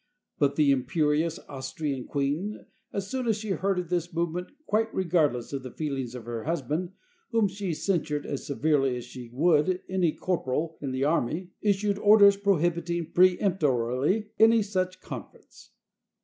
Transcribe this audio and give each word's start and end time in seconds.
But 0.39 0.55
the 0.55 0.71
imperious 0.71 1.37
Austrian 1.47 2.05
queen, 2.05 2.65
as 2.91 3.07
soon 3.07 3.27
as 3.27 3.37
she 3.37 3.51
heard 3.51 3.77
of 3.77 3.89
this 3.91 4.11
movement, 4.11 4.47
quite 4.65 4.91
regardless 4.91 5.53
of 5.53 5.61
the 5.61 5.69
feelings 5.69 6.15
of 6.15 6.25
her 6.25 6.45
husband, 6.45 6.93
whom 7.29 7.47
she 7.47 7.75
censured 7.75 8.25
as 8.25 8.43
severely 8.47 8.97
as 8.97 9.05
she 9.05 9.29
would 9.31 9.83
any 9.87 10.11
corporal 10.13 10.79
in 10.81 10.89
the 10.91 11.03
army, 11.03 11.51
issued 11.61 11.99
orders 11.99 12.35
prohibiting, 12.35 13.11
peremptorily, 13.13 14.31
any 14.39 14.63
such 14.63 15.01
conference. 15.01 15.69